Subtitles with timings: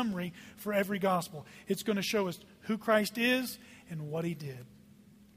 [0.00, 1.44] summary for every gospel.
[1.68, 3.58] It's going to show us who Christ is
[3.90, 4.64] and what he did.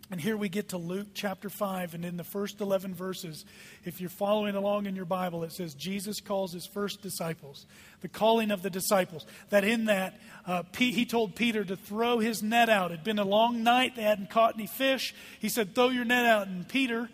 [0.09, 3.43] And here we get to Luke chapter 5, and in the first 11 verses,
[3.83, 7.65] if you're following along in your Bible, it says Jesus calls his first disciples,
[8.01, 9.25] the calling of the disciples.
[9.49, 12.91] That in that, uh, he told Peter to throw his net out.
[12.91, 15.13] It had been a long night, they hadn't caught any fish.
[15.39, 16.47] He said, Throw your net out.
[16.47, 17.09] And Peter,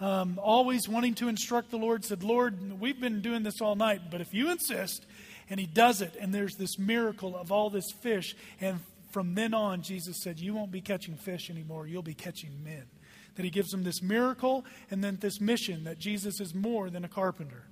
[0.00, 4.10] um, always wanting to instruct the Lord, said, Lord, we've been doing this all night,
[4.10, 5.06] but if you insist,
[5.50, 8.80] and he does it, and there's this miracle of all this fish, and
[9.10, 12.84] from then on, Jesus said, You won't be catching fish anymore, you'll be catching men.
[13.34, 17.04] That he gives them this miracle and then this mission that Jesus is more than
[17.04, 17.64] a carpenter.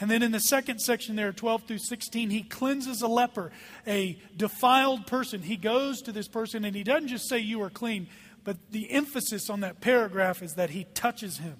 [0.00, 3.52] And then in the second section there, 12 through 16, he cleanses a leper,
[3.86, 5.42] a defiled person.
[5.42, 8.08] He goes to this person and he doesn't just say, You are clean,
[8.42, 11.56] but the emphasis on that paragraph is that he touches him.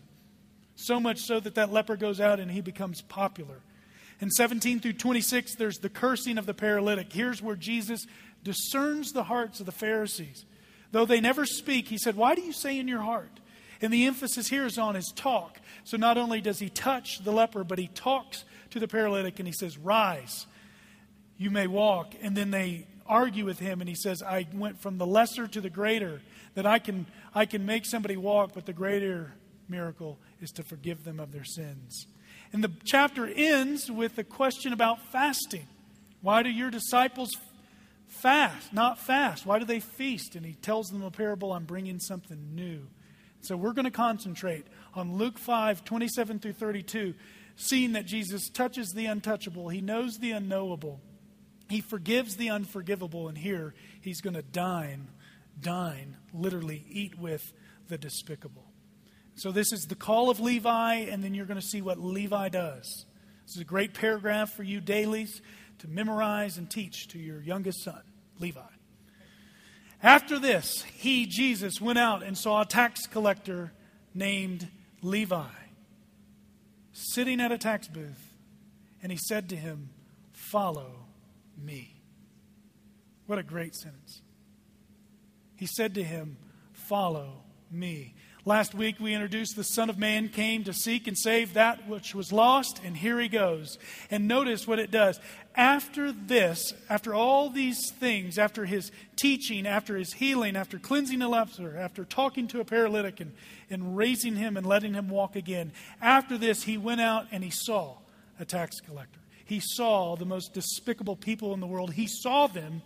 [0.74, 3.60] So much so that that leper goes out and he becomes popular.
[4.22, 7.12] In 17 through 26, there's the cursing of the paralytic.
[7.12, 8.06] Here's where Jesus
[8.44, 10.46] discerns the hearts of the Pharisees.
[10.92, 13.40] Though they never speak, he said, Why do you say in your heart?
[13.80, 15.58] And the emphasis here is on his talk.
[15.82, 19.48] So not only does he touch the leper, but he talks to the paralytic and
[19.48, 20.46] he says, Rise,
[21.36, 22.14] you may walk.
[22.22, 25.60] And then they argue with him and he says, I went from the lesser to
[25.60, 26.22] the greater,
[26.54, 29.32] that I can, I can make somebody walk, but the greater
[29.68, 32.06] miracle is to forgive them of their sins.
[32.52, 35.66] And the chapter ends with a question about fasting.
[36.20, 37.30] Why do your disciples
[38.12, 39.46] fast, not fast.
[39.46, 40.36] Why do they feast?
[40.36, 42.86] And he tells them a parable I'm bringing something new.
[43.40, 47.14] So we're going to concentrate on Luke 5 27 through 32,
[47.56, 51.00] seeing that Jesus touches the untouchable, he knows the unknowable,
[51.68, 55.08] he forgives the unforgivable, and here he's going to dine,
[55.60, 57.52] dine, literally eat with
[57.88, 58.71] the despicable.
[59.34, 62.48] So this is the call of Levi, and then you're going to see what Levi
[62.48, 63.06] does.
[63.46, 65.40] This is a great paragraph for you dailies
[65.78, 68.02] to memorize and teach to your youngest son,
[68.38, 68.60] Levi.
[70.02, 73.72] After this, he, Jesus, went out and saw a tax collector
[74.14, 74.68] named
[75.00, 75.48] Levi
[76.92, 78.34] sitting at a tax booth,
[79.02, 79.90] and he said to him,
[80.32, 81.06] Follow
[81.56, 82.02] me.
[83.26, 84.20] What a great sentence.
[85.56, 86.36] He said to him,
[86.72, 88.14] Follow me.
[88.44, 92.12] Last week we introduced the Son of Man came to seek and save that which
[92.12, 93.78] was lost, and here he goes.
[94.10, 95.20] And notice what it does.
[95.54, 101.28] After this, after all these things, after his teaching, after his healing, after cleansing a
[101.28, 103.32] leper, after talking to a paralytic and,
[103.70, 105.70] and raising him and letting him walk again,
[106.00, 107.98] after this he went out and he saw
[108.40, 109.20] a tax collector.
[109.44, 111.92] He saw the most despicable people in the world.
[111.92, 112.82] He saw them,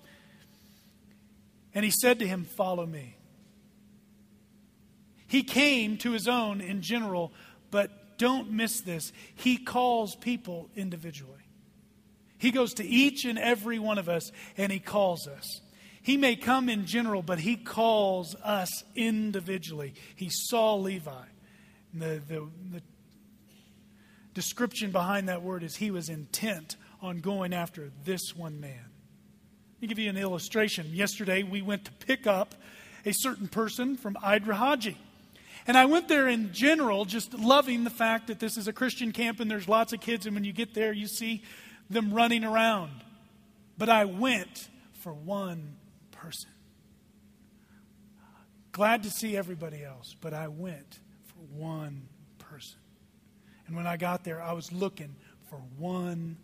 [1.72, 3.16] and he said to him, Follow me.
[5.26, 7.32] He came to his own in general,
[7.70, 9.12] but don't miss this.
[9.34, 11.32] He calls people individually.
[12.38, 15.60] He goes to each and every one of us and he calls us.
[16.02, 19.94] He may come in general, but he calls us individually.
[20.14, 21.24] He saw Levi.
[21.92, 22.82] The, the, the
[24.34, 28.84] description behind that word is he was intent on going after this one man.
[29.74, 30.90] Let me give you an illustration.
[30.92, 32.54] Yesterday, we went to pick up
[33.04, 34.96] a certain person from Idrahaji.
[35.66, 39.12] And I went there in general, just loving the fact that this is a Christian
[39.12, 41.42] camp and there's lots of kids, and when you get there, you see
[41.90, 42.92] them running around.
[43.76, 45.76] But I went for one
[46.12, 46.50] person.
[48.72, 52.78] Glad to see everybody else, but I went for one person.
[53.66, 55.16] And when I got there, I was looking
[55.48, 56.36] for one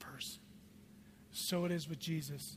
[0.00, 0.40] person.
[1.30, 2.56] So it is with Jesus.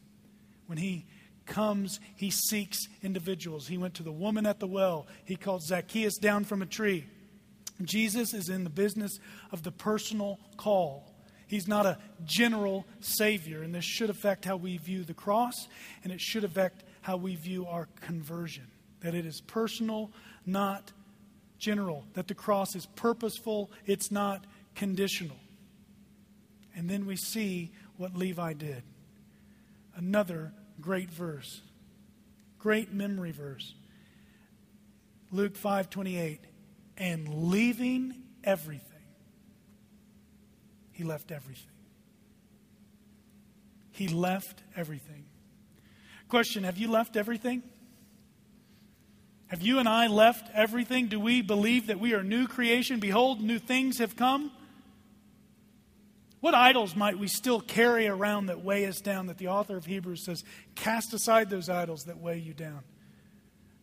[0.67, 1.05] When he
[1.49, 3.67] comes, he seeks individuals.
[3.67, 7.05] He went to the woman at the well, he called Zacchaeus down from a tree.
[7.81, 9.19] Jesus is in the business
[9.51, 11.13] of the personal call.
[11.47, 15.67] He's not a general Savior, and this should affect how we view the cross,
[16.03, 18.67] and it should affect how we view our conversion.
[19.01, 20.11] That it is personal,
[20.45, 20.91] not
[21.57, 22.05] general.
[22.13, 24.45] That the cross is purposeful, it's not
[24.75, 25.37] conditional.
[26.75, 28.83] And then we see what Levi did.
[29.95, 31.61] Another Great verse.
[32.57, 33.73] Great memory verse.
[35.31, 36.39] Luke 5:28
[36.97, 38.89] and leaving everything
[40.99, 41.71] he left everything.
[43.91, 45.23] He left everything.
[46.27, 47.63] Question, have you left everything?
[49.47, 51.07] Have you and I left everything?
[51.07, 52.99] Do we believe that we are new creation?
[52.99, 54.51] Behold, new things have come?
[56.41, 59.27] What idols might we still carry around that weigh us down?
[59.27, 60.43] That the author of Hebrews says,
[60.75, 62.81] cast aside those idols that weigh you down.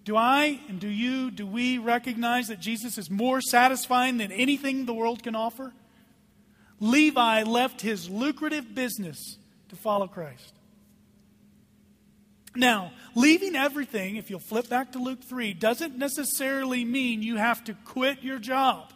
[0.04, 4.86] Do I and do you, do we recognize that Jesus is more satisfying than anything
[4.86, 5.72] the world can offer?
[6.78, 9.38] Levi left his lucrative business
[9.68, 10.54] to follow Christ.
[12.54, 17.64] Now, leaving everything, if you'll flip back to Luke 3, doesn't necessarily mean you have
[17.64, 18.92] to quit your job.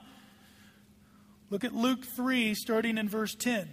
[1.50, 3.68] Look at Luke 3, starting in verse 10.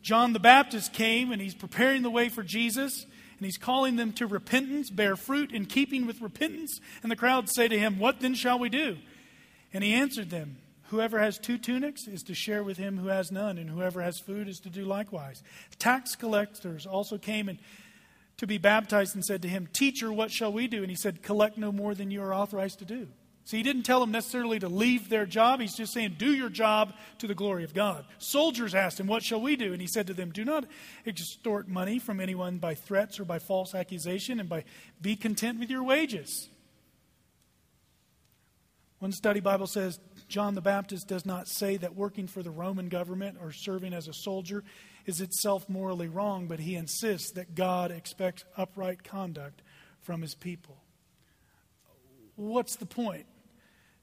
[0.00, 3.04] John the Baptist came and he's preparing the way for Jesus
[3.38, 6.80] and he's calling them to repentance, bear fruit in keeping with repentance.
[7.02, 8.98] And the crowd say to him, What then shall we do?
[9.72, 10.58] And he answered them,
[10.88, 14.18] Whoever has two tunics is to share with him who has none, and whoever has
[14.18, 15.42] food is to do likewise.
[15.78, 17.58] Tax collectors also came and
[18.38, 20.78] to be baptized and said to him, Teacher, what shall we do?
[20.78, 23.08] And he said, Collect no more than you are authorized to do.
[23.48, 25.60] So he didn't tell them necessarily to leave their job.
[25.60, 28.04] He's just saying, Do your job to the glory of God.
[28.18, 29.72] Soldiers asked him, What shall we do?
[29.72, 30.66] And he said to them, Do not
[31.06, 34.64] extort money from anyone by threats or by false accusation, and by
[35.00, 36.50] be content with your wages.
[38.98, 39.98] One study Bible says
[40.28, 44.08] John the Baptist does not say that working for the Roman government or serving as
[44.08, 44.62] a soldier
[45.06, 49.62] is itself morally wrong, but he insists that God expects upright conduct
[50.02, 50.76] from his people.
[52.36, 53.24] What's the point?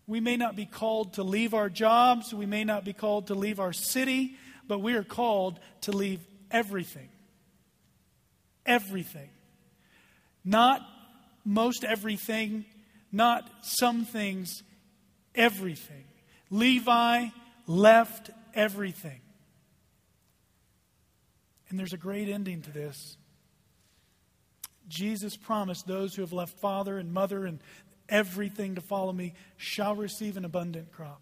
[0.08, 3.36] We may not be called to leave our jobs, we may not be called to
[3.36, 4.36] leave our city,
[4.68, 6.20] but we are called to leave
[6.52, 7.10] everything.
[8.66, 9.30] Everything.
[10.44, 10.82] Not
[11.44, 12.66] most everything,
[13.12, 14.64] not some things,
[15.34, 16.06] everything.
[16.50, 17.28] Levi
[17.68, 19.22] left everything.
[21.70, 23.18] And there's a great ending to this.
[24.88, 27.60] Jesus promised those who have left father and mother and
[28.10, 31.22] everything to follow me shall receive an abundant crop.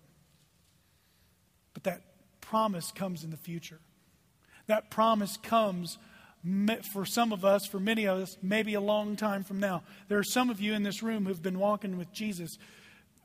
[1.73, 2.01] But that
[2.41, 3.79] promise comes in the future.
[4.67, 5.97] That promise comes
[6.91, 9.83] for some of us, for many of us, maybe a long time from now.
[10.09, 12.57] There are some of you in this room who've been walking with Jesus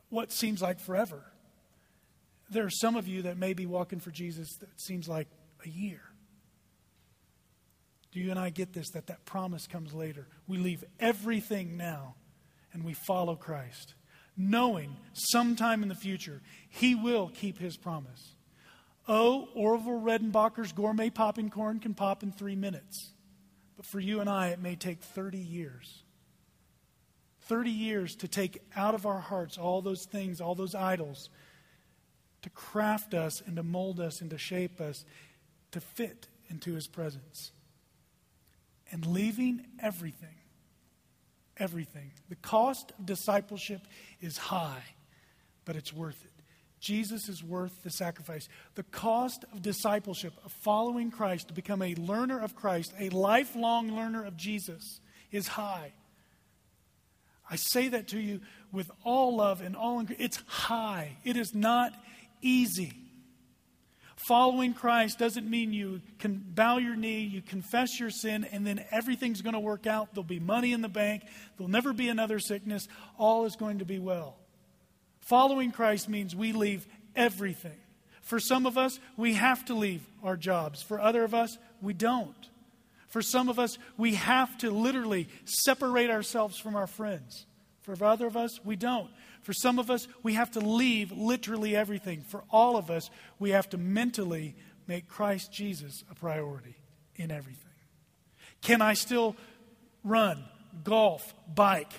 [0.09, 1.23] what seems like forever.
[2.51, 5.29] There are some of you that may be walking for Jesus that seems like
[5.65, 6.01] a year.
[8.13, 10.27] Do you and I get this that that promise comes later?
[10.47, 12.15] We leave everything now
[12.73, 13.95] and we follow Christ,
[14.37, 18.35] knowing sometime in the future he will keep his promise.
[19.07, 23.13] Oh, Orville Redenbacher's gourmet popping corn can pop in three minutes.
[23.77, 26.03] But for you and I, it may take 30 years.
[27.43, 31.31] 30 years to take out of our hearts all those things, all those idols,
[32.43, 35.05] to craft us and to mold us and to shape us
[35.71, 37.53] to fit into his presence.
[38.91, 40.38] And leaving everything,
[41.59, 42.13] everything.
[42.29, 43.83] The cost of discipleship
[44.21, 44.85] is high,
[45.65, 46.31] but it's worth it.
[46.81, 48.49] Jesus is worth the sacrifice.
[48.77, 53.97] The cost of discipleship, of following Christ, to become a learner of Christ, a lifelong
[53.97, 55.01] learner of Jesus,
[55.33, 55.93] is high.
[57.51, 58.41] I say that to you
[58.73, 60.05] with all love and all.
[60.19, 61.17] It's high.
[61.25, 61.93] It is not
[62.43, 62.93] easy.
[64.27, 68.85] Following Christ doesn't mean you can bow your knee, you confess your sin, and then
[68.91, 70.13] everything's going to work out.
[70.13, 71.23] There'll be money in the bank,
[71.57, 72.89] there'll never be another sickness.
[73.17, 74.37] All is going to be well.
[75.21, 77.79] Following Christ means we leave everything.
[78.23, 80.83] For some of us, we have to leave our jobs.
[80.83, 82.35] For other of us, we don't.
[83.09, 87.47] For some of us, we have to literally separate ourselves from our friends.
[87.97, 89.09] For other of us, we don't.
[89.43, 92.21] For some of us, we have to leave literally everything.
[92.21, 93.09] For all of us,
[93.39, 94.55] we have to mentally
[94.87, 96.77] make Christ Jesus a priority
[97.17, 97.65] in everything.
[98.61, 99.37] Can I still
[100.05, 100.45] run,
[100.85, 101.93] golf, bike,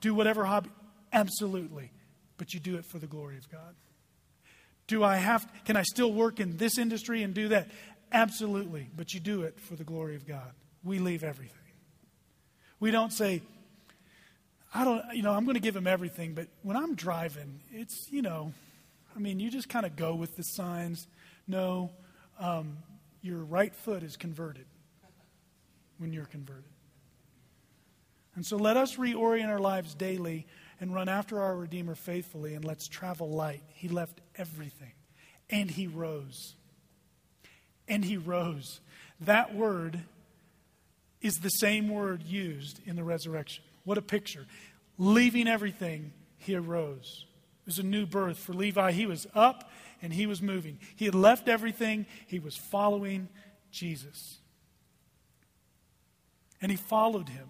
[0.00, 0.70] do whatever hobby?
[1.12, 1.92] Absolutely.
[2.38, 3.74] But you do it for the glory of God.
[4.88, 7.68] Do I have can I still work in this industry and do that?
[8.12, 10.52] Absolutely, but you do it for the glory of God.
[10.84, 11.56] We leave everything.
[12.78, 13.42] We don't say,
[14.76, 18.08] I don't, you know, I'm going to give him everything, but when I'm driving, it's,
[18.10, 18.52] you know,
[19.14, 21.06] I mean, you just kind of go with the signs.
[21.48, 21.90] No,
[22.38, 22.76] um,
[23.22, 24.66] your right foot is converted
[25.98, 26.64] when you're converted.
[28.34, 30.46] And so let us reorient our lives daily
[30.78, 33.62] and run after our Redeemer faithfully, and let's travel light.
[33.68, 34.92] He left everything,
[35.48, 36.54] and he rose
[37.88, 38.80] and he rose.
[39.20, 40.00] That word
[41.20, 43.64] is the same word used in the resurrection.
[43.86, 44.46] What a picture.
[44.98, 47.24] Leaving everything, he arose.
[47.62, 48.92] It was a new birth for Levi.
[48.92, 49.70] He was up
[50.02, 50.78] and he was moving.
[50.96, 53.28] He had left everything, he was following
[53.70, 54.38] Jesus.
[56.60, 57.48] And he followed him.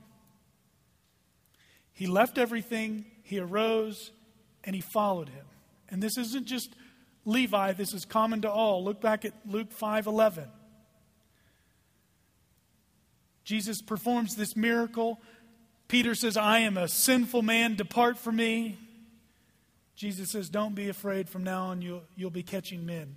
[1.92, 4.12] He left everything, he arose,
[4.62, 5.46] and he followed him.
[5.88, 6.74] And this isn't just
[7.24, 8.84] Levi, this is common to all.
[8.84, 10.50] Look back at Luke 5:11.
[13.42, 15.22] Jesus performs this miracle.
[15.88, 18.78] Peter says, "I am a sinful man, depart from me."
[19.94, 23.16] Jesus says, "Don't be afraid, from now on you'll, you'll be catching men."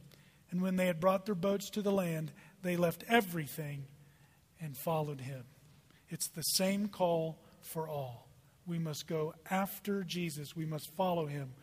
[0.52, 3.86] And when they had brought their boats to the land, they left everything
[4.60, 5.46] and followed him.
[6.10, 8.30] It's the same call for all.
[8.66, 10.56] We must go after Jesus.
[10.56, 11.54] We must follow him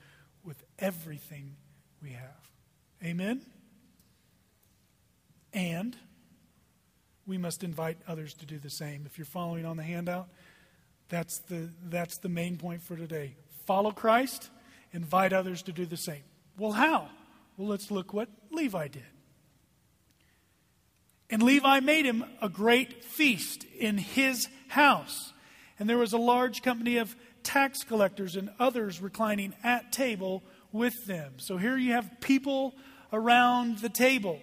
[0.44, 1.56] with everything
[2.02, 2.50] we have.
[3.02, 3.44] Amen?
[5.52, 5.96] And
[7.26, 9.06] we must invite others to do the same.
[9.06, 10.28] If you're following on the handout,
[11.08, 13.36] that's the, that's the main point for today.
[13.66, 14.50] Follow Christ,
[14.92, 16.22] invite others to do the same.
[16.58, 17.08] Well, how?
[17.56, 19.02] Well, let's look what Levi did.
[21.28, 25.32] And Levi made him a great feast in his house.
[25.78, 30.94] And there was a large company of tax collectors and others reclining at table with
[31.06, 31.34] them.
[31.38, 32.74] So here you have people
[33.12, 34.40] around the table.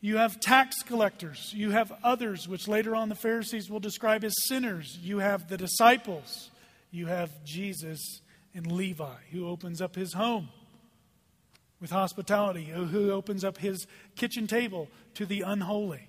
[0.00, 1.52] You have tax collectors.
[1.54, 4.98] You have others, which later on the Pharisees will describe as sinners.
[5.00, 6.50] You have the disciples.
[6.90, 8.20] You have Jesus
[8.54, 10.48] and Levi, who opens up his home
[11.80, 16.08] with hospitality, who opens up his kitchen table to the unholy.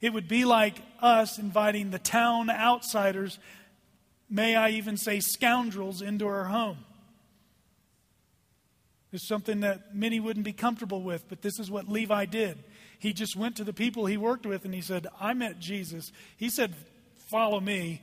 [0.00, 3.38] It would be like us inviting the town outsiders,
[4.30, 6.78] may I even say scoundrels, into our home.
[9.12, 12.62] It's something that many wouldn't be comfortable with, but this is what Levi did.
[13.00, 16.12] He just went to the people he worked with and he said, I met Jesus.
[16.36, 16.74] He said,
[17.30, 18.02] Follow me.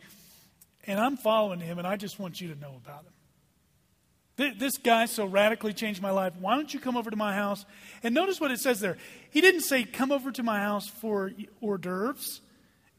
[0.86, 4.56] And I'm following him, and I just want you to know about him.
[4.58, 6.34] This guy so radically changed my life.
[6.40, 7.66] Why don't you come over to my house?
[8.04, 8.98] And notice what it says there.
[9.32, 12.42] He didn't say, Come over to my house for hors d'oeuvres.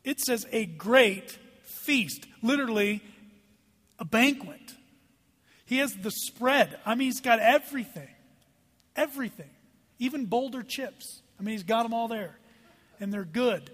[0.04, 2.26] It says, A great feast.
[2.42, 3.02] Literally,
[3.98, 4.74] a banquet.
[5.64, 6.78] He has the spread.
[6.84, 8.08] I mean, he's got everything.
[8.96, 9.50] Everything.
[9.98, 11.22] Even boulder chips.
[11.38, 12.38] I mean, he's got them all there.
[13.00, 13.70] And they're good.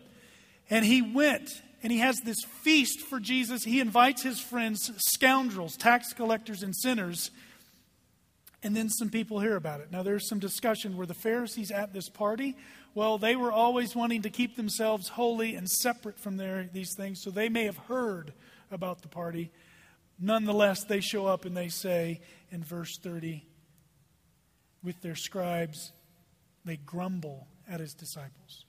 [0.69, 1.51] And he went
[1.83, 3.65] and he has this feast for Jesus.
[3.65, 7.31] He invites his friends, scoundrels, tax collectors, and sinners
[8.65, 9.93] and then some people hear about it.
[9.93, 12.57] Now, there's some discussion where the Pharisees at this party,
[12.95, 17.21] well, they were always wanting to keep themselves holy and separate from their, these things,
[17.23, 18.33] so they may have heard
[18.71, 19.53] about the party.
[20.19, 23.45] Nonetheless, they show up and they say in verse 30,
[24.83, 25.93] with their scribes,
[26.65, 28.65] they grumble at his disciples.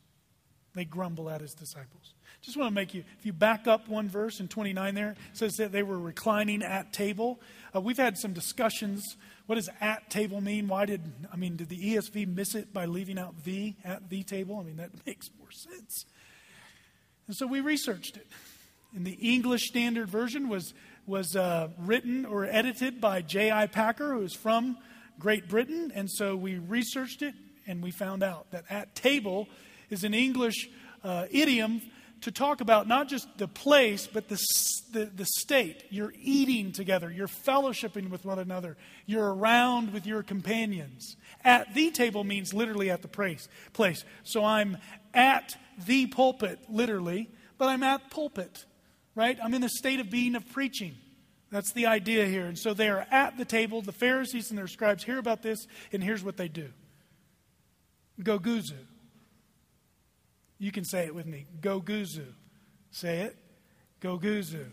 [0.76, 2.14] They grumble at his disciples.
[2.42, 5.18] Just want to make you, if you back up one verse in 29 there, it
[5.38, 7.40] says that they were reclining at table.
[7.74, 9.16] Uh, we've had some discussions.
[9.46, 10.68] What does at table mean?
[10.68, 14.24] Why did, I mean, did the ESV miss it by leaving out the at the
[14.24, 14.60] table?
[14.60, 16.06] I mean, that makes more sense.
[17.28, 18.28] And so we researched it.
[18.94, 20.74] And the English Standard Version was,
[21.08, 23.68] was uh, written or edited by J.I.
[23.68, 24.78] Packer, who is from
[25.20, 25.92] Great Britain.
[25.96, 27.34] And so we researched it
[27.68, 29.48] and we found out that at table
[29.90, 30.70] is an English
[31.04, 31.82] uh, idiom
[32.22, 34.40] to talk about not just the place, but the,
[34.92, 35.84] the, the, state.
[35.90, 41.18] You're eating together, you're fellowshipping with one another, you're around with your companions.
[41.44, 43.48] At the table means literally at the place.
[43.74, 44.04] place.
[44.24, 44.78] So I'm
[45.14, 45.56] at
[45.86, 48.66] the pulpit, literally, but I'm at pulpit,
[49.14, 49.38] right?
[49.44, 50.96] I'm in the state of being of preaching.
[51.52, 52.48] That's the idea here.
[52.48, 53.82] And so they are at the table.
[53.82, 56.72] The Pharisees and their scribes hear about this, and here's what they do
[58.22, 58.78] Goguzu.
[60.58, 61.48] You can say it with me.
[61.62, 62.26] Go guzu.
[62.92, 63.36] Say it.
[64.00, 64.66] Go guzu.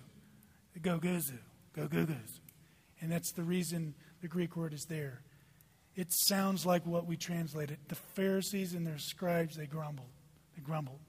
[0.80, 1.38] Go guzu.
[1.74, 2.16] Go guzu.
[3.00, 5.22] And that's the reason the Greek word is there.
[5.96, 7.78] It sounds like what we translated.
[7.88, 10.08] The Pharisees and their scribes, they grumbled.
[10.56, 11.00] They grumbled.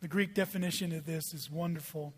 [0.00, 2.14] The Greek definition of this is wonderful.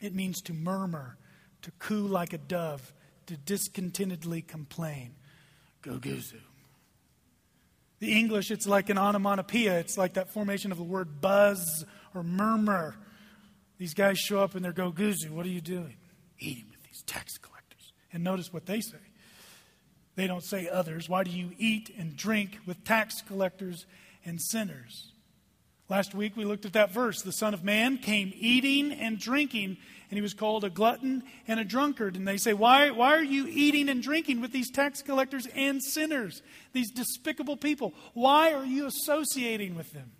[0.00, 1.16] It means to murmur,
[1.62, 2.92] to coo like a dove,
[3.26, 5.14] to discontentedly complain.
[5.80, 6.40] Go guzu.
[8.02, 9.78] The English, it's like an onomatopoeia.
[9.78, 11.84] It's like that formation of the word buzz
[12.16, 12.96] or murmur.
[13.78, 15.94] These guys show up and they're go, Guzu, what are you doing?
[16.40, 17.92] Eating with these tax collectors.
[18.12, 18.98] And notice what they say.
[20.16, 21.08] They don't say others.
[21.08, 23.86] Why do you eat and drink with tax collectors
[24.24, 25.11] and sinners?
[25.92, 27.20] Last week we looked at that verse.
[27.20, 29.76] The Son of Man came eating and drinking,
[30.08, 32.16] and he was called a glutton and a drunkard.
[32.16, 35.82] And they say, Why, why are you eating and drinking with these tax collectors and
[35.84, 36.40] sinners,
[36.72, 37.92] these despicable people?
[38.14, 40.12] Why are you associating with them?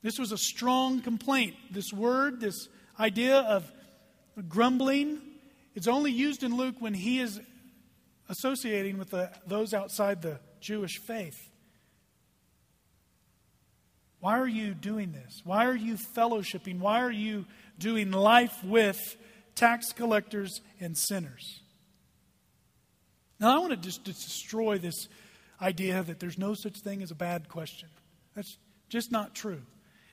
[0.00, 1.56] This was a strong complaint.
[1.70, 3.70] This word, this idea of
[4.48, 5.20] grumbling,
[5.74, 7.38] it's only used in Luke when he is
[8.30, 11.50] associating with the, those outside the Jewish faith.
[14.20, 15.42] Why are you doing this?
[15.44, 16.78] Why are you fellowshipping?
[16.78, 17.44] Why are you
[17.78, 19.16] doing life with
[19.54, 21.60] tax collectors and sinners?
[23.38, 25.08] Now, I want to just destroy this
[25.60, 27.88] idea that there's no such thing as a bad question.
[28.34, 28.56] That's
[28.88, 29.62] just not true.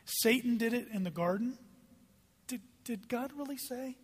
[0.05, 1.57] Satan did it in the garden.
[2.47, 3.95] Did, did God really say?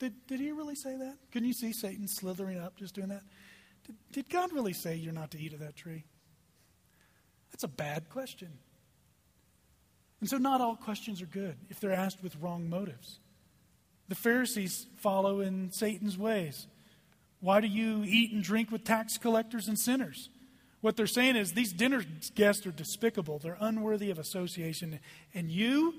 [0.00, 1.16] Did, did he really say that?
[1.30, 3.22] Can you see Satan slithering up just doing that?
[3.86, 6.04] Did, did God really say you're not to eat of that tree?
[7.60, 8.48] That's a bad question.
[10.20, 13.18] And so, not all questions are good if they're asked with wrong motives.
[14.08, 16.66] The Pharisees follow in Satan's ways.
[17.40, 20.30] Why do you eat and drink with tax collectors and sinners?
[20.80, 22.02] What they're saying is these dinner
[22.34, 23.38] guests are despicable.
[23.38, 24.98] They're unworthy of association.
[25.34, 25.96] And you,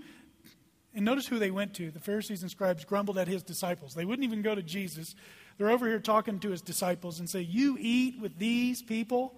[0.96, 1.92] and notice who they went to.
[1.92, 3.94] The Pharisees and scribes grumbled at his disciples.
[3.94, 5.14] They wouldn't even go to Jesus.
[5.60, 9.36] They're over here talking to his disciples and say, You eat with these people?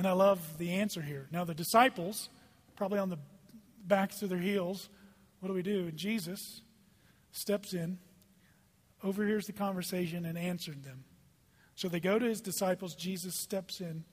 [0.00, 1.26] And I love the answer here.
[1.30, 2.30] Now, the disciples,
[2.74, 3.18] probably on the
[3.86, 4.88] backs of their heels,
[5.40, 5.88] what do we do?
[5.88, 6.62] And Jesus
[7.32, 7.98] steps in,
[9.04, 11.04] overhears the conversation, and answered them.
[11.74, 12.94] So they go to his disciples.
[12.94, 14.04] Jesus steps in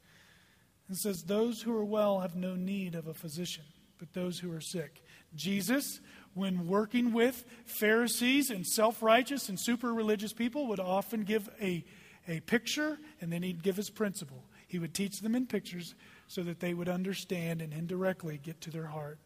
[0.89, 3.63] and says, Those who are well have no need of a physician,
[3.97, 5.01] but those who are sick.
[5.35, 6.01] Jesus,
[6.33, 11.85] when working with Pharisees and self righteous and super religious people, would often give a,
[12.27, 14.43] a picture and then he'd give his principle.
[14.67, 15.95] He would teach them in pictures
[16.27, 19.17] so that they would understand and indirectly get to their heart.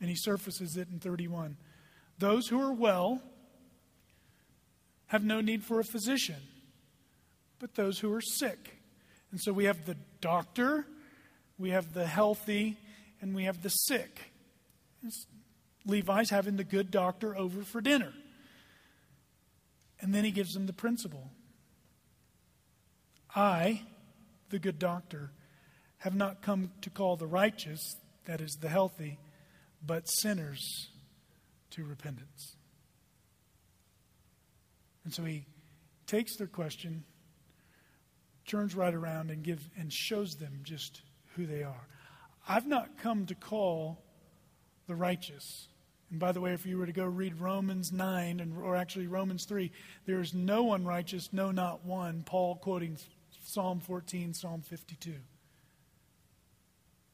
[0.00, 1.56] And he surfaces it in 31.
[2.18, 3.20] Those who are well
[5.06, 6.36] have no need for a physician
[7.58, 8.80] but those who are sick.
[9.30, 10.86] And so we have the doctor,
[11.58, 12.76] we have the healthy,
[13.20, 14.32] and we have the sick.
[15.04, 15.26] It's
[15.86, 18.12] Levi's having the good doctor over for dinner.
[20.00, 21.30] And then he gives them the principle
[23.34, 23.82] I,
[24.50, 25.32] the good doctor,
[25.98, 29.18] have not come to call the righteous, that is, the healthy,
[29.84, 30.90] but sinners
[31.70, 32.56] to repentance.
[35.04, 35.46] And so he
[36.06, 37.04] takes their question
[38.48, 41.02] turns right around and give and shows them just
[41.36, 41.86] who they are.
[42.48, 44.02] I've not come to call
[44.86, 45.68] the righteous.
[46.10, 49.06] And by the way, if you were to go read Romans 9, and, or actually
[49.06, 49.70] Romans 3,
[50.06, 52.22] there is no one righteous, no, not one.
[52.24, 52.96] Paul quoting
[53.48, 55.14] Psalm 14, Psalm 52,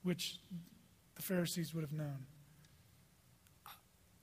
[0.03, 0.41] which
[1.15, 2.27] the Pharisees would have known.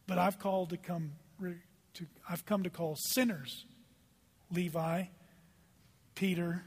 [0.08, 3.64] But I've called to come to, I've come to call sinners
[4.52, 5.04] Levi,
[6.14, 6.64] Peter,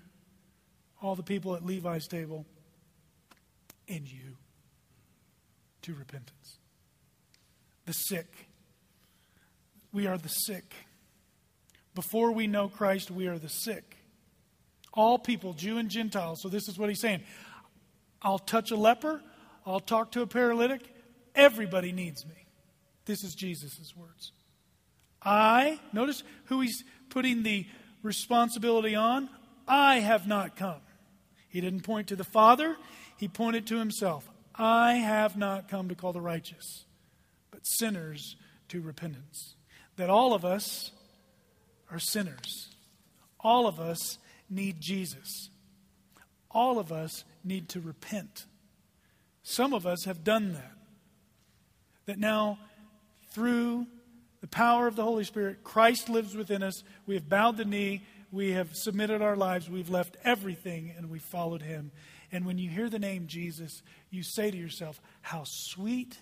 [1.03, 2.47] all the people at Levi's table,
[3.87, 4.39] and you
[5.83, 6.57] to repentance.
[7.85, 8.49] The sick.
[9.93, 10.73] We are the sick.
[11.95, 13.94] Before we know Christ, we are the sick.
[14.95, 16.37] All people, Jew and Gentile.
[16.37, 17.23] So this is what he's saying.
[18.23, 19.23] I'll touch a leper,
[19.67, 20.83] I'll talk to a paralytic.
[21.35, 22.47] Everybody needs me.
[23.05, 24.33] This is Jesus' words.
[25.23, 27.67] I, notice who he's putting the
[28.03, 29.29] responsibility on.
[29.67, 30.81] I have not come
[31.55, 32.77] he didn't point to the Father,
[33.17, 34.29] he pointed to himself.
[34.57, 36.85] I have not come to call the righteous,
[37.53, 38.35] but sinners
[38.71, 39.55] to repentance.
[39.95, 40.91] That all of us
[41.93, 42.71] are sinners.
[43.39, 45.51] All of us need Jesus.
[46.51, 48.47] All of us need to repent.
[49.43, 50.73] Some of us have done that.
[52.07, 52.59] That now,
[53.31, 53.87] through
[54.41, 56.83] the power of the Holy Spirit, Christ lives within us.
[57.07, 58.03] We have bowed the knee
[58.35, 61.93] we have submitted our lives, we've left everything, and we followed him.
[62.33, 63.81] And when you hear the name Jesus,
[64.11, 66.19] you say to yourself, How sweet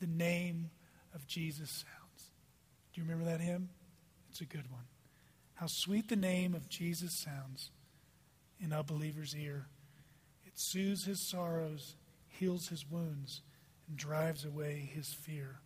[0.00, 0.70] the name
[1.14, 2.30] of Jesus sounds.
[2.92, 3.68] Do you remember that hymn?
[4.28, 4.82] It's a good one.
[5.62, 7.70] How sweet the name of Jesus sounds
[8.58, 9.66] in a believer's ear.
[10.44, 11.94] It soothes his sorrows,
[12.26, 13.42] heals his wounds,
[13.86, 15.60] and drives away his fear.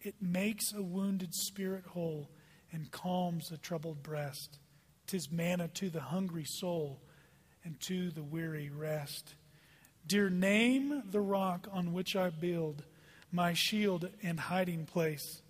[0.00, 2.28] It makes a wounded spirit whole
[2.72, 4.58] and calms a troubled breast.
[5.06, 7.00] Tis manna to the hungry soul
[7.62, 9.36] and to the weary rest.
[10.04, 12.82] Dear, name the rock on which I build
[13.30, 15.40] my shield and hiding place,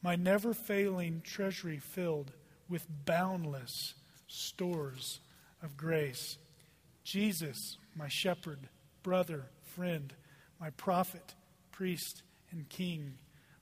[0.00, 2.30] my never failing treasury filled
[2.68, 3.94] with boundless
[4.26, 5.20] stores
[5.62, 6.36] of grace.
[7.04, 8.68] Jesus, my shepherd,
[9.02, 10.12] brother, friend,
[10.60, 11.34] my prophet,
[11.72, 13.14] priest, and king,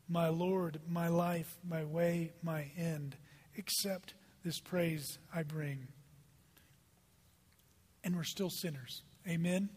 [0.09, 3.16] my Lord, my life, my way, my end,
[3.59, 4.14] accept
[4.45, 5.88] this praise I bring.
[8.05, 9.03] And we're still sinners.
[9.29, 9.69] Amen?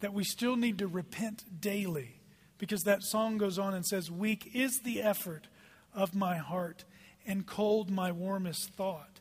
[0.00, 2.20] That we still need to repent daily
[2.58, 5.48] because that song goes on and says, Weak is the effort
[5.92, 6.84] of my heart,
[7.26, 9.20] and cold my warmest thought.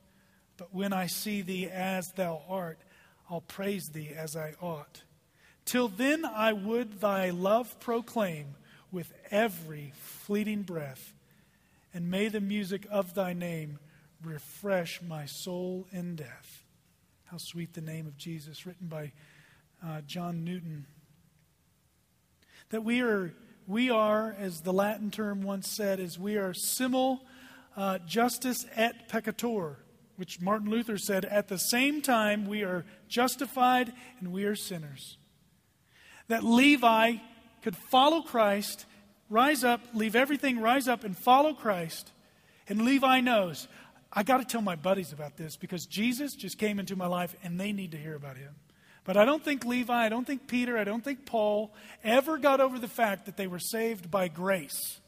[0.58, 2.80] But when I see thee as thou art,
[3.30, 5.04] I'll praise thee as I ought.
[5.66, 8.56] Till then I would thy love proclaim
[8.92, 11.14] with every fleeting breath,
[11.94, 13.80] and may the music of thy name
[14.24, 16.64] refresh my soul in death.
[17.26, 19.12] How sweet the name of Jesus, written by
[19.84, 20.86] uh, John Newton.
[22.70, 23.34] That we are,
[23.68, 27.22] we are, as the Latin term once said, is we are simul
[27.76, 29.78] uh, justus et peccator.
[30.18, 35.18] which Martin Luther said, at the same time we are justified and we are sinners.
[36.28, 37.18] That Levi
[37.62, 38.86] could follow Christ,
[39.30, 42.12] rise up, leave everything, rise up and follow Christ.
[42.70, 43.68] And Levi knows,
[44.12, 47.36] I got to tell my buddies about this because Jesus just came into my life
[47.44, 48.56] and they need to hear about him.
[49.04, 52.62] But I don't think Levi, I don't think Peter, I don't think Paul ever got
[52.62, 55.00] over the fact that they were saved by grace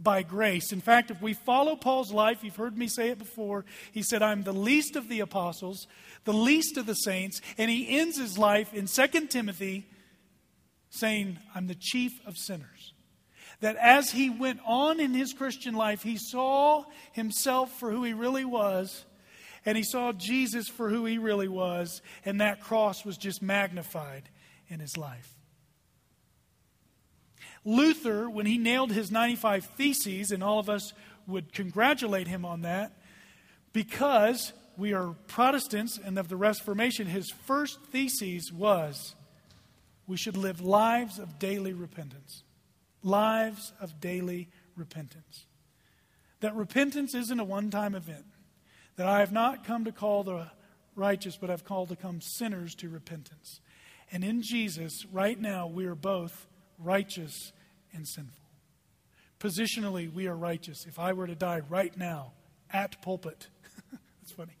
[0.00, 0.72] by grace.
[0.72, 4.22] In fact, if we follow Paul's life, you've heard me say it before, he said,
[4.22, 5.86] I'm the least of the apostles,
[6.24, 9.86] the least of the saints, and he ends his life in 2 Timothy
[10.90, 12.94] saying, I'm the chief of sinners.
[13.60, 18.12] That as he went on in his Christian life, he saw himself for who he
[18.12, 19.04] really was,
[19.66, 24.28] and he saw Jesus for who he really was, and that cross was just magnified
[24.68, 25.37] in his life.
[27.68, 30.94] Luther, when he nailed his 95 Theses, and all of us
[31.26, 32.92] would congratulate him on that,
[33.74, 39.14] because we are Protestants and of the Reformation, his first thesis was
[40.06, 42.42] we should live lives of daily repentance.
[43.02, 45.44] Lives of daily repentance.
[46.40, 48.24] That repentance isn't a one time event.
[48.96, 50.46] That I have not come to call the
[50.96, 53.60] righteous, but I've called to come sinners to repentance.
[54.10, 56.46] And in Jesus, right now, we are both
[56.78, 57.52] righteous
[57.92, 58.44] and sinful.
[59.40, 60.84] Positionally, we are righteous.
[60.86, 62.32] If I were to die right now
[62.72, 63.48] at pulpit,
[63.92, 64.52] that's funny.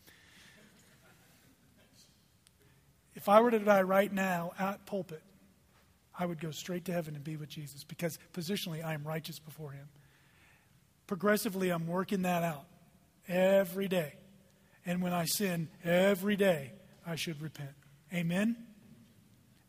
[3.14, 5.22] If I were to die right now at pulpit,
[6.16, 9.38] I would go straight to heaven and be with Jesus because positionally I am righteous
[9.38, 9.88] before Him.
[11.06, 12.64] Progressively, I'm working that out
[13.26, 14.14] every day.
[14.86, 16.72] And when I sin every day,
[17.06, 17.70] I should repent.
[18.12, 18.56] Amen?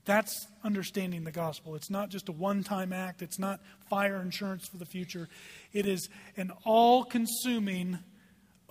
[0.09, 1.75] That's understanding the gospel.
[1.75, 3.59] It's not just a one time act, it's not
[3.91, 5.29] fire insurance for the future.
[5.71, 7.99] It is an all consuming,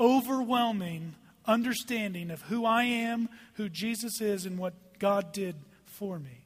[0.00, 1.14] overwhelming
[1.46, 5.54] understanding of who I am, who Jesus is, and what God did
[5.86, 6.44] for me.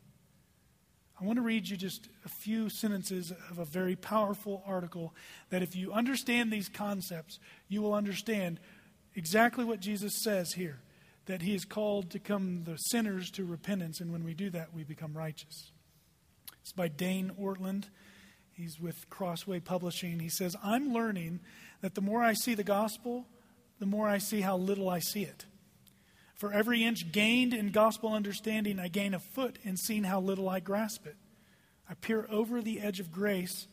[1.18, 5.14] I want to read you just a few sentences of a very powerful article
[5.48, 8.60] that, if you understand these concepts, you will understand
[9.14, 10.80] exactly what Jesus says here
[11.26, 14.74] that he is called to come the sinners to repentance, and when we do that,
[14.74, 15.70] we become righteous.
[16.60, 17.84] It's by Dane Ortlund.
[18.52, 20.20] He's with Crossway Publishing.
[20.20, 21.40] He says, I'm learning
[21.80, 23.26] that the more I see the gospel,
[23.78, 25.46] the more I see how little I see it.
[26.36, 30.48] For every inch gained in gospel understanding, I gain a foot in seeing how little
[30.48, 31.16] I grasp it.
[31.88, 33.66] I peer over the edge of grace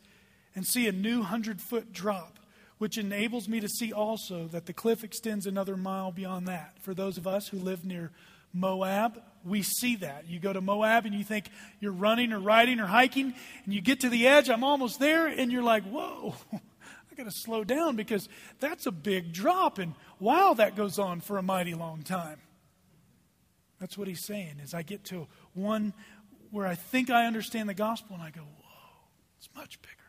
[0.54, 2.39] and see a new hundred foot drop
[2.80, 6.72] which enables me to see also that the cliff extends another mile beyond that.
[6.80, 8.10] For those of us who live near
[8.54, 10.24] Moab, we see that.
[10.26, 13.34] You go to Moab and you think you're running or riding or hiking,
[13.66, 17.24] and you get to the edge, I'm almost there, and you're like, whoa, I got
[17.24, 19.76] to slow down because that's a big drop.
[19.76, 22.38] And wow, that goes on for a mighty long time.
[23.78, 25.92] That's what he's saying is I get to one
[26.50, 29.99] where I think I understand the gospel and I go, whoa, it's much bigger.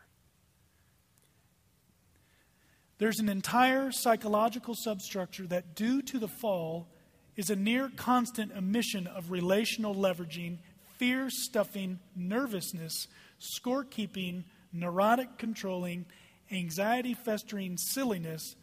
[3.02, 6.86] There's an entire psychological substructure that, due to the fall,
[7.34, 10.58] is a near constant emission of relational leveraging,
[10.98, 13.08] fear stuffing, nervousness,
[13.40, 16.06] scorekeeping, neurotic controlling,
[16.52, 18.54] anxiety festering silliness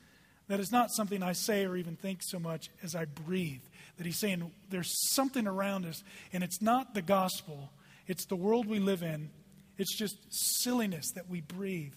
[0.47, 3.63] that is not something I say or even think so much as I breathe.
[3.97, 7.73] That he's saying there's something around us, and it's not the gospel,
[8.07, 9.31] it's the world we live in.
[9.77, 11.91] It's just silliness that we breathe.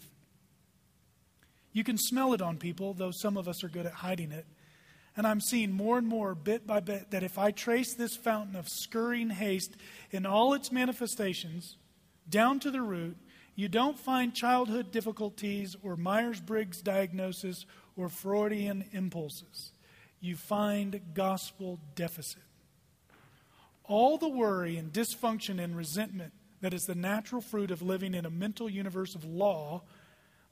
[1.73, 4.47] You can smell it on people, though some of us are good at hiding it.
[5.17, 8.57] And I'm seeing more and more, bit by bit, that if I trace this fountain
[8.57, 9.77] of scurrying haste
[10.11, 11.77] in all its manifestations
[12.29, 13.17] down to the root,
[13.55, 19.73] you don't find childhood difficulties or Myers Briggs diagnosis or Freudian impulses.
[20.21, 22.43] You find gospel deficit.
[23.85, 26.33] All the worry and dysfunction and resentment
[26.63, 29.83] that is the natural fruit of living in a mental universe of law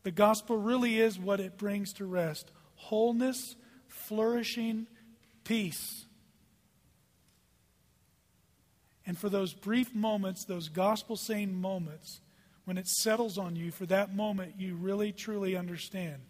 [0.03, 4.87] the gospel really is what it brings to rest wholeness, flourishing,
[5.45, 6.07] peace.
[9.05, 12.21] And for those brief moments, those gospel saying moments,
[12.65, 16.23] when it settles on you, for that moment, you really truly understand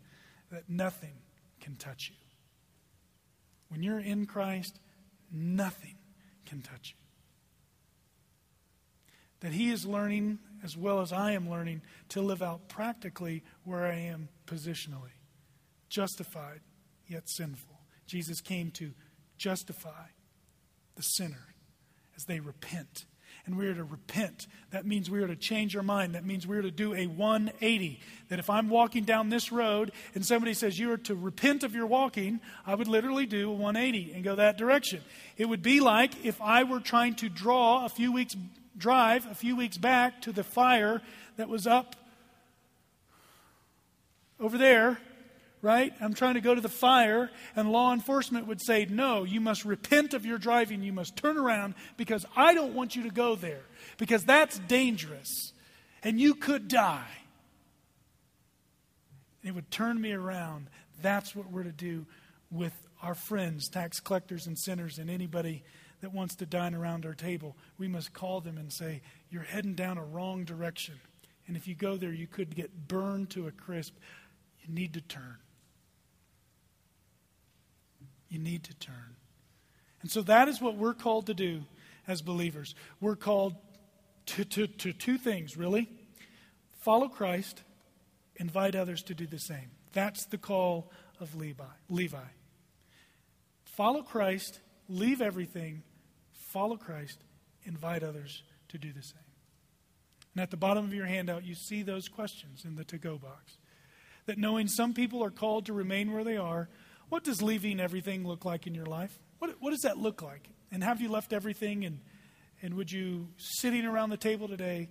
[0.50, 1.12] that nothing
[1.61, 2.16] can touch you.
[3.68, 4.80] When you're in Christ,
[5.30, 5.96] nothing
[6.46, 7.06] can touch you.
[9.40, 13.87] That He is learning as well as I am learning to live out practically where
[13.87, 15.16] I am positionally.
[15.88, 16.61] Justified,
[17.07, 17.81] yet sinful.
[18.07, 18.92] Jesus came to
[19.38, 20.09] justify
[20.96, 21.55] the sinner
[22.16, 23.07] as they repent.
[23.46, 24.46] and we are to repent.
[24.70, 26.14] That means we are to change our mind.
[26.14, 28.01] That means we are to do a 180.
[28.29, 31.75] That if I'm walking down this road and somebody says you are to repent of
[31.75, 35.01] your walking, I would literally do a 180 and go that direction.
[35.37, 38.37] It would be like if I were trying to draw a few weeks
[38.76, 41.02] drive a few weeks back to the fire
[41.37, 41.96] that was up
[44.38, 44.98] over there
[45.62, 45.92] right?
[46.00, 49.64] I'm trying to go to the fire, and law enforcement would say, No, you must
[49.64, 50.83] repent of your driving.
[50.83, 53.61] You must turn around because I don't want you to go there
[53.98, 55.52] because that's dangerous
[56.02, 57.09] and you could die.
[59.42, 60.68] It would turn me around.
[61.02, 62.06] That's what we're to do
[62.50, 65.62] with our friends, tax collectors and sinners, and anybody
[66.00, 67.56] that wants to dine around our table.
[67.78, 71.00] We must call them and say, You're heading down a wrong direction.
[71.46, 73.96] And if you go there, you could get burned to a crisp.
[74.60, 75.36] You need to turn.
[78.28, 79.16] You need to turn.
[80.02, 81.62] And so that is what we're called to do
[82.06, 82.74] as believers.
[83.00, 83.56] We're called
[84.26, 85.88] to, to, to two things, really
[86.80, 87.62] follow Christ,
[88.36, 89.70] invite others to do the same.
[89.92, 91.64] That's the call of Levi.
[91.88, 92.18] Levi.
[93.64, 95.82] Follow Christ, leave everything,
[96.52, 97.18] follow Christ,
[97.64, 99.22] invite others to do the same.
[100.34, 103.18] And at the bottom of your handout, you see those questions in the to go
[103.18, 103.58] box.
[104.26, 106.68] That knowing some people are called to remain where they are,
[107.08, 109.18] what does leaving everything look like in your life?
[109.38, 110.48] What, what does that look like?
[110.70, 111.84] And have you left everything?
[111.84, 112.00] And,
[112.62, 114.88] and would you, sitting around the table today,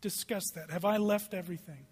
[0.00, 0.70] discuss that?
[0.70, 1.86] Have I left everything?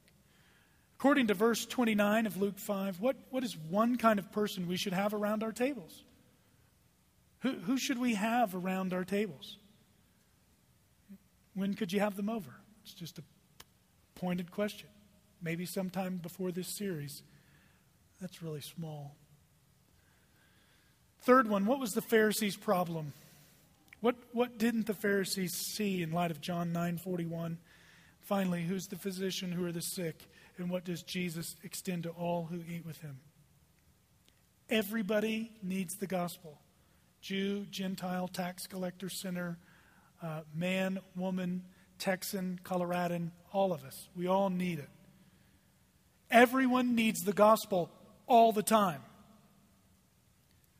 [0.98, 4.76] According to verse 29 of Luke 5, what, what is one kind of person we
[4.76, 6.04] should have around our tables?
[7.40, 9.58] Who, who should we have around our tables?
[11.54, 12.50] When could you have them over?
[12.82, 13.22] It's just a
[14.14, 14.88] pointed question.
[15.42, 17.22] Maybe sometime before this series.
[18.20, 19.16] That's really small.
[21.22, 23.12] Third one, what was the Pharisees' problem?
[24.00, 27.56] What, what didn't the Pharisees see in light of John 9:41?
[28.20, 32.44] Finally, who's the physician, who are the sick, and what does Jesus extend to all
[32.44, 33.18] who eat with him?
[34.68, 36.58] Everybody needs the gospel.
[37.26, 39.58] Jew, Gentile, tax collector, sinner,
[40.22, 41.64] uh, man, woman,
[41.98, 44.08] Texan, Coloradan, all of us.
[44.14, 44.88] We all need it.
[46.30, 47.90] Everyone needs the gospel
[48.28, 49.02] all the time.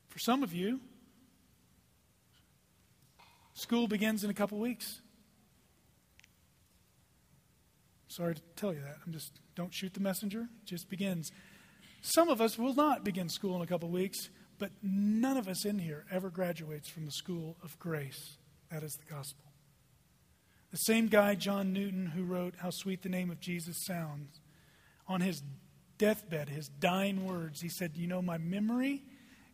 [0.07, 0.79] For some of you,
[3.55, 5.01] school begins in a couple weeks.
[8.07, 8.99] Sorry to tell you that.
[9.05, 10.43] I'm just, don't shoot the messenger.
[10.43, 11.33] It just begins.
[12.03, 14.29] Some of us will not begin school in a couple weeks,
[14.59, 18.39] but none of us in here ever graduates from the school of grace.
[18.71, 19.45] That is the gospel.
[20.71, 24.41] The same guy, John Newton, who wrote How Sweet the Name of Jesus Sounds,
[25.07, 25.43] on his
[25.99, 29.03] deathbed, his dying words, he said, You know, my memory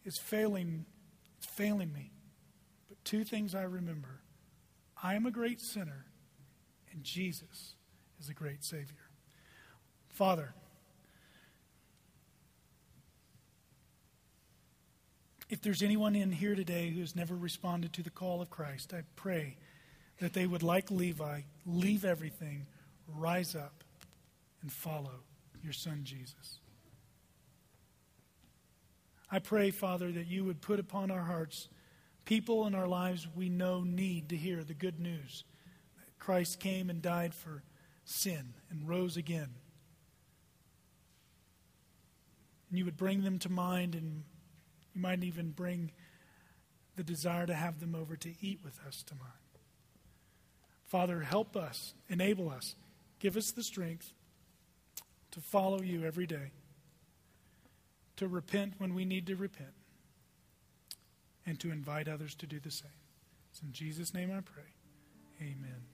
[0.05, 0.87] is failing,
[1.39, 2.11] it's failing me.
[2.89, 4.21] But two things I remember
[5.03, 6.07] I am a great sinner,
[6.93, 7.75] and Jesus
[8.21, 9.11] is a great Savior.
[10.09, 10.55] Father,
[15.53, 18.95] if there's anyone in here today who has never responded to the call of Christ,
[18.95, 19.59] I pray
[20.19, 22.65] that they would, like Levi, leave everything,
[23.07, 23.85] rise up,
[24.63, 25.21] and follow
[25.63, 26.59] your son Jesus.
[29.31, 31.69] I pray, Father, that you would put upon our hearts
[32.25, 35.45] people in our lives we know need to hear the good news
[35.99, 37.63] that Christ came and died for
[38.07, 39.51] sin and rose again.
[42.71, 44.23] And you would bring them to mind, and
[44.95, 45.93] you might even bring
[46.97, 49.33] the desire to have them over to eat with us to mind.
[50.85, 52.77] Father, help us, enable us,
[53.19, 54.13] give us the strength
[55.31, 56.51] to follow you every day
[58.17, 59.75] to repent when we need to repent,
[61.45, 62.91] and to invite others to do the same.
[63.51, 64.63] It's in Jesus' name I pray.
[65.41, 65.92] Amen.